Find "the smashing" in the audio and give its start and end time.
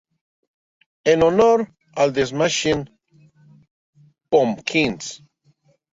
2.15-2.83